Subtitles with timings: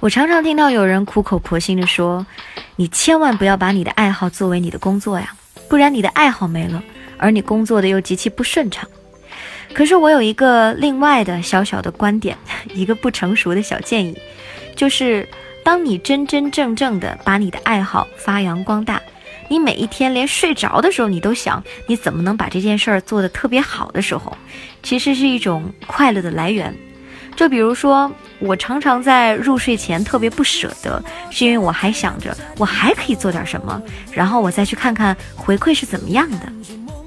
[0.00, 2.26] 我常常听到有人苦口婆心地说
[2.76, 5.34] ：“你千万不要把你的爱好作为你的工作呀，
[5.68, 6.82] 不然你的爱好没了，
[7.18, 8.88] 而你工作的又极其不顺畅。”
[9.74, 12.34] 可是我有一个另外的小小的观点，
[12.74, 14.16] 一个不成熟的小建议，
[14.74, 15.28] 就是
[15.62, 19.02] 当你真真正正的把你的爱好发扬光大，
[19.48, 24.34] 你每一天连睡着的时候你都想你怎么能把这件事儿做得特别好的时候，
[24.82, 26.74] 其实是一种快乐的来源。
[27.40, 33.80] 就比如说，我常常在入睡前特别不舍得，是因为我还想着我还可以做点什么，
[34.12, 36.52] 然后我再去看看回馈是怎么样的。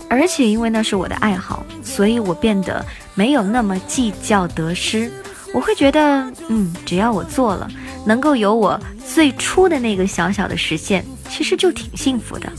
[0.09, 2.83] 而且因为那是我的爱好，所以我变得
[3.13, 5.07] 没有那么计较得失。
[5.53, 6.01] 我会觉得，
[6.47, 7.69] 嗯，只要我做了，
[8.03, 12.51] 能够有我最初的那个小小的实现，其实就挺幸福的。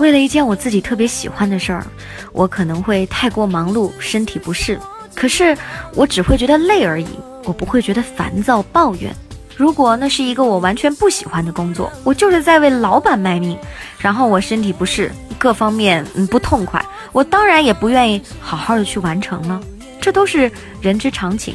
[0.00, 1.86] 为了一件我自己特别喜欢的事儿，
[2.32, 4.76] 我可能会太过忙碌，身体不适。
[5.24, 5.56] 可是
[5.94, 7.06] 我只会觉得累而已，
[7.44, 9.10] 我不会觉得烦躁抱怨。
[9.56, 13.56] 如果那是一个我完全不喜欢的工作，我就是在为老板卖命，
[13.96, 19.58] 然后我身体不适，各方面不痛快，我当然也不愿意好好的去完成了。
[19.98, 21.54] 这都是人之常情。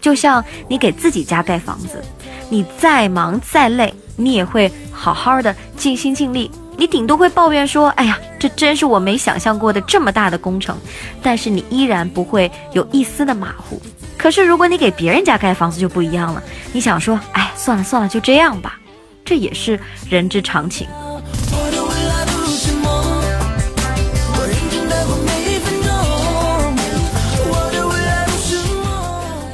[0.00, 2.02] 就像你给自己家盖房子，
[2.48, 6.50] 你再忙再累，你也会好好的尽心尽力。
[6.78, 10.76] 你顶多会抱怨说：“哎呀，这真是我没想象过的这么大的工程。”
[11.22, 13.80] 但是你依然不会有一丝的马虎。
[14.18, 18.78] 可是如果你给别人家盖房子就不一样了，你想说：“哎，算了算了，就这样吧。”
[19.24, 20.86] 这也是人之常情。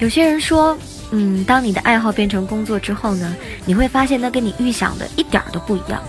[0.01, 0.77] 有些人说
[1.13, 6.03] ：“嗯，当你的爱好变成工作之后呢，你会发现它跟你预想的一点儿都不一样。”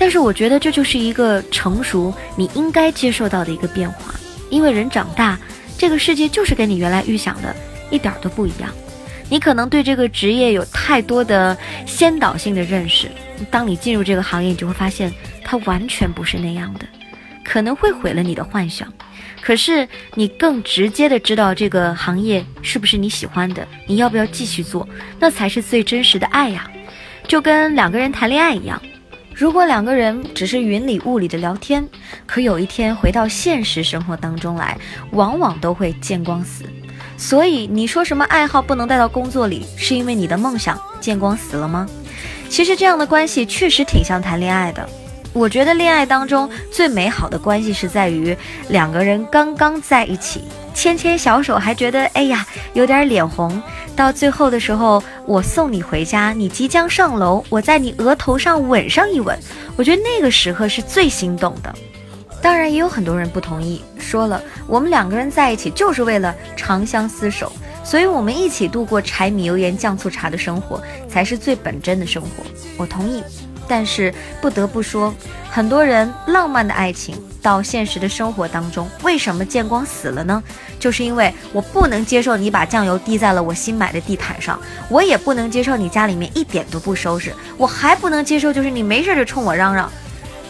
[0.00, 4.14] 但是我觉得这就是一个成熟，你应该接受到的一个变化，
[4.48, 5.36] 因为人长大，
[5.76, 7.54] 这个世界就是跟你原来预想的
[7.90, 8.70] 一点儿都不一样。
[9.28, 13.10] 你可能对这个职业有太多的先导性的认识，
[13.50, 15.12] 当你进入这个行业，你就会发现
[15.44, 16.86] 它完全不是那样的，
[17.44, 18.86] 可能会毁了你的幻想。
[19.40, 24.86] 可是你更直接的知道这个行业是不是你喜欢的，你要不要继续做，
[25.18, 26.70] 那才是最真实的爱呀，
[27.26, 28.80] 就跟两个人谈恋爱一样。
[29.34, 31.88] 如果两个人只是云里雾里的聊天，
[32.26, 34.76] 可有一天回到现实生活当中来，
[35.12, 36.64] 往往都会见光死。
[37.16, 41.86] 所以你说什么爱好不能带到工作里，是因为你的梦想见光死了吗？
[42.48, 44.88] 其实这样的关系确实挺像谈恋爱的。
[45.32, 48.36] 我觉得恋爱当中最美好的关系是在于
[48.68, 50.42] 两个人刚刚在一起，
[50.74, 53.60] 牵牵小手还觉得哎呀有点脸红。
[53.94, 59.36] 到最后的时候，我送你回家，你即将上楼，我在你额头上吻上一吻，
[59.76, 61.74] 我觉得那个时刻是最心动的。
[62.40, 67.50] 当然，也有很多人不同意，说了我们两个人在一起就是为了长相厮守，
[67.82, 72.28] 所以我们一起度过柴米油盐酱醋茶的生活才是最本真的生活。
[72.76, 73.20] 我同意。
[73.68, 75.14] 但是不得不说，
[75.50, 80.42] 很多人浪漫的爱情到现实的生活当中，为什么见光死了呢？
[80.80, 84.58] 就是因为我不能接受你把酱油滴在了我新买的地毯上，
[84.88, 89.90] 我也不能接受你家里面一点都不收拾，我还不能接受就是你没事就冲我嚷嚷。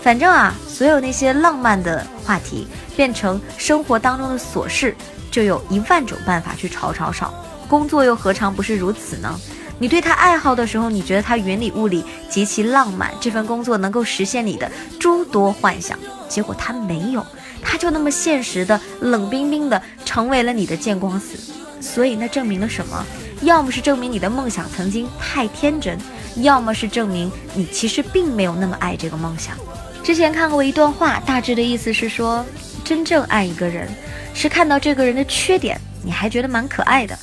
[0.02, 4.94] 反正啊，所有那些浪漫的话题变成生活当中的琐事，
[5.30, 7.34] 就有一万种办法去吵吵吵。
[7.68, 9.38] 工作又何尝不是如此呢？
[9.78, 15.99] 你对他爱好的时候，你觉得他云里雾里，极其浪漫，这份工作能够实现你的诸多幻想。
[16.28, 17.25] 结果他没有，
[17.62, 21.53] 他就那么现实的冷冰冰的成为了你的见光死。
[21.81, 23.05] 所以那证明了什么？
[23.43, 25.97] 要么是证明你的梦想曾经太天真，
[26.43, 29.56] 要么是证明你其实并没有那么爱这个梦想。
[30.03, 32.45] 之前看过一段话，大致的意思是说，
[32.84, 33.89] 真正爱一个人，
[34.34, 37.16] 是看到这个人的缺点，你还觉得蛮可爱的。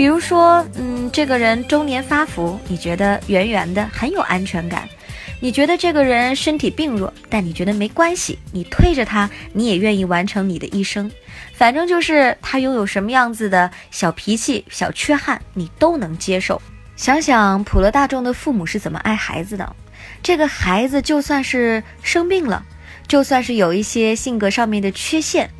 [0.00, 4.88] 比如说，嗯，这个人中年发福，你觉得圆圆的很有安全感；
[5.40, 11.10] 你觉得这个人身体病弱，但你觉得没关系，你推着他，你也愿意完成你的一生。
[11.52, 16.62] 反正就是他拥有什么样子的小脾气、小缺憾，你都能接受。
[16.96, 19.76] 想想普罗大众的父母是怎么爱孩子的，
[20.22, 22.64] 这个孩子就算是生病了，
[23.06, 25.50] 就算是有一些性格上面的缺陷，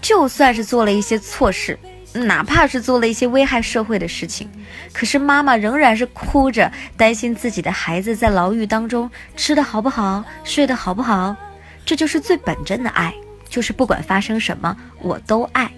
[0.00, 1.76] 就算是做了一些错事。
[2.26, 4.48] 哪怕是做了一些危害社会的事情，
[4.92, 11.36] 可是妈妈仍然是哭着担心自己的孩子在牢狱当中吃的好不好，睡得好不好。
[11.84, 13.14] 这就是最本真的爱，
[13.48, 15.70] 就是不管发生什么我都爱。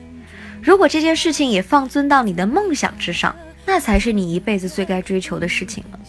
[0.62, 3.34] 如果这件事情也放尊到你的梦想之上，
[3.64, 6.00] 那才是你一辈子最该追求的事情了。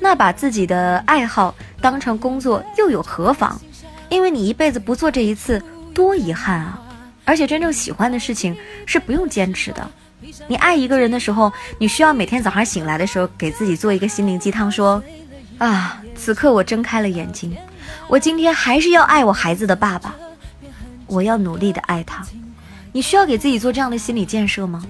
[0.00, 3.60] 那把自己的爱好当成工作又有何妨？
[4.08, 5.62] 因为你一辈子不做这一次，
[5.94, 6.82] 多遗憾啊！
[7.24, 9.90] 而且真正喜欢的事情是不用坚持的，
[10.48, 15.02] 你爱一个人的时候，你需要每天早上醒来的时候给自己做一个心灵鸡汤，说：
[15.58, 17.56] 啊，此刻我睁开了眼睛，
[18.08, 20.14] 我今天还是要爱我孩子的爸爸，
[21.06, 22.24] 我要努力的爱他。
[22.92, 24.84] 你需要给自己做这样的心理建设吗？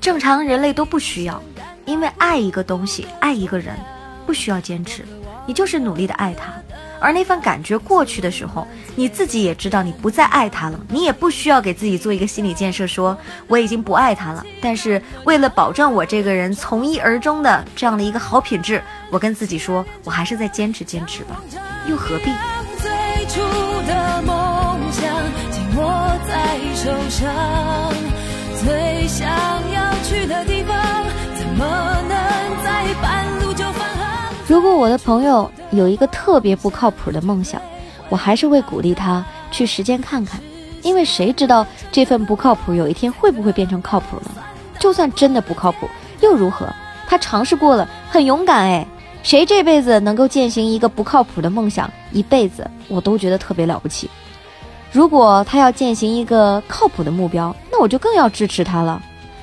[0.00, 1.42] 正常人类都不需要，
[1.84, 3.76] 因为爱一个东西，爱一个人，
[4.26, 5.04] 不需要坚持，
[5.46, 6.52] 你就是努力的爱他。
[7.00, 13.16] 而那份感觉过去的时候，你自己也知道你不再爱他了，你也不需要给自己做一个心理建设，说
[13.48, 14.44] 我已经不爱他了。
[14.60, 21.42] 但是为了保证我这个人从一而终的这样的一个好品质，我跟自己说，我还是再坚持坚持吧，
[21.88, 22.30] 又何必？
[22.78, 23.40] 最初
[23.86, 25.02] 的梦想
[25.50, 27.30] 紧握在手上，
[34.80, 37.60] 我的朋友有一个特别不靠谱的梦想，
[38.08, 40.40] 我还是会鼓励他去实践看看，
[40.80, 44.42] 因为谁知道这份不靠谱有一天会不会变成靠谱呢？
[44.78, 45.86] 就算真的不靠谱，
[46.22, 46.66] 又如何？
[47.06, 48.86] 他尝试过了，很勇敢哎。
[49.22, 54.08] 谁这辈子能够践行一个不靠谱的梦想，一辈子我都觉得特别了不起。
[54.90, 58.98] 如果他要践行一个靠谱的目标，那我就更要支持他了。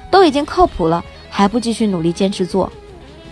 [0.10, 2.72] 都已经靠谱了，还不继续努力坚持做，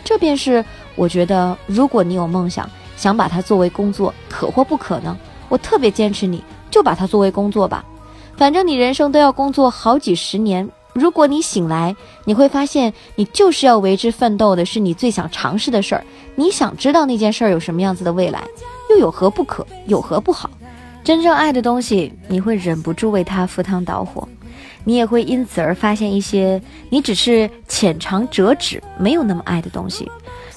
[0.04, 0.64] 这便是
[0.96, 5.18] 我觉得，如果你有梦想，想把它作为工作，可或不可呢？
[5.50, 7.84] 我特别坚持，你就把它作为工作吧。
[8.36, 10.68] 反正你人生都要工作好几十年。
[10.94, 11.94] 如果你醒来，
[12.24, 16.06] 你会发现你就是要为之奋斗的，是你最想尝试的事儿。
[16.36, 18.42] 你想知道那件事儿有什么样子的未来，
[18.90, 19.66] 又有何不可？
[19.88, 20.50] 有何不好？
[21.04, 24.28] 真正爱的东西，你会忍不住为它赴汤蹈火，
[24.86, 30.10] 你也会因此而发现一些你只是浅尝辄止、没有那么爱的东西。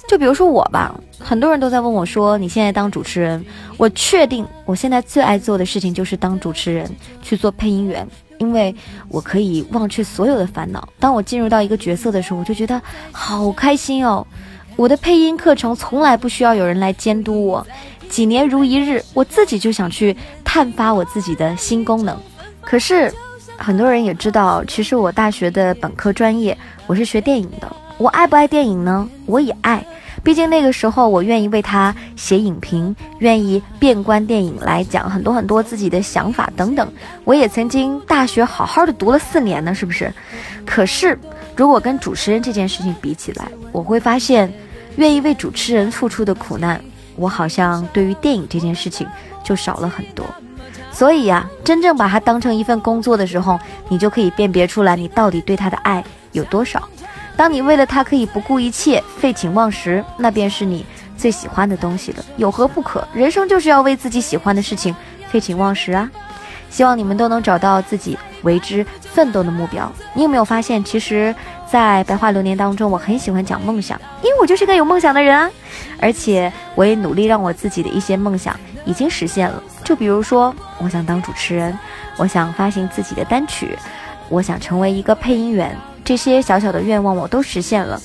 [0.08, 3.44] 就比如说我吧，很多人都在问我说：“你现在当主持人，
[3.76, 6.90] 我确定我现在最爱做的事情就是当主持人，
[7.22, 8.08] 去做配音员。”
[8.38, 8.72] 因为
[9.08, 10.88] 我可以忘却所有的烦恼。
[11.00, 14.25] 当我进入到一个角色的时候，我就觉得好开心哦。
[14.76, 17.66] 我的配音课程从来不需要有人来监督我，
[18.08, 22.16] 几年如一日，我自己就想去探发我自己的新功能。
[22.60, 23.12] 可是，
[23.56, 26.56] 很多人也知道，其实我大学的本科专业
[26.87, 27.69] 我是学电影的。
[27.99, 29.09] 我爱不爱电影呢？
[29.27, 29.85] 我也爱。
[30.23, 36.93] 毕竟那个时候，我愿意为他写影评，愿意遍观电影来讲很多很多自己的想法等等。
[37.25, 40.12] 我也曾经大学好好的读了四年呢，是不是？
[40.65, 41.19] 可是
[41.56, 44.53] 如果跟主持人这件事情比起来，我会发现，
[44.97, 46.81] 愿意为主持人付出的苦难，
[47.17, 49.06] 我好像对于电影这件事情
[49.43, 50.25] 就少了很多。
[50.93, 53.59] 所以呀，真正把它当成一份工作的时候，
[53.89, 56.89] 你就可以辨别出来你到底对他的爱有多少。
[57.38, 60.85] 当你为了他可以不顾一切、废寝忘食，那便是你
[61.17, 63.06] 最喜欢的东西了，有何不可？
[63.14, 64.93] 人生就是要为自己喜欢的事情
[65.29, 66.11] 废寝忘食啊！
[66.69, 69.88] 希望你们都能找到自己为之奋斗的目标。
[70.14, 71.32] 你有没有发现，其实，
[71.70, 75.49] 在白话流年当中，我很喜欢讲梦想，因为我就是个有梦想的人啊！
[76.00, 79.62] 而且我也努力让我自己的一些梦想已经实现了。
[79.84, 81.79] 就比如说，我想当主持人，
[82.17, 83.79] 我想发行自己的单曲，
[84.29, 85.76] 我想成为一个配音员。
[86.08, 88.00] 这些小小的愿望我都实现了，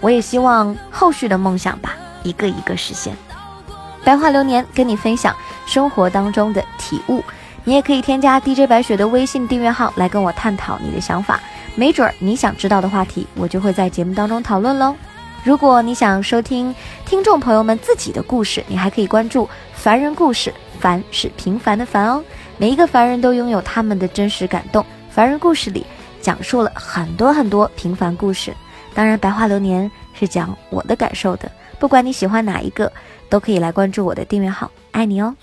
[0.00, 3.16] 我也希望后续的梦想吧，一个一个实现。
[4.04, 5.34] 白话流年跟你分享
[5.64, 7.24] 生活当中的体悟，
[7.64, 11.40] 你也可以添加 DJ 白雪的微信订阅号来跟我探讨你的想法，
[11.74, 14.94] 没准儿你想知道的话题，我就会在节目当中讨论喽。
[15.42, 16.74] 如果你想收听
[17.06, 22.22] 听众朋友们自己的故事，你还可以关注凡人故事，凡是平凡的凡哦，
[22.58, 25.86] 每一个凡人都拥有他们的真实感动，凡人故事里。
[26.20, 28.54] 讲述了很多很多平凡故事，
[28.94, 31.50] 当然白话流年是讲我的感受的。
[31.78, 32.92] 不管你喜欢哪一个，
[33.28, 35.34] 都可以来关注我的订阅号，爱你哦。